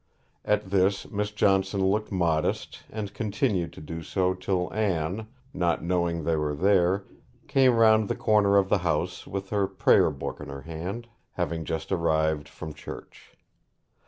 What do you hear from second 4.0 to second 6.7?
so till Anne, not knowing they were